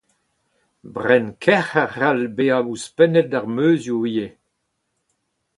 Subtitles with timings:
[0.93, 4.35] Brenn kerc'h a c'hall bezañ ouzhpennet d'ar meuzioù ivez.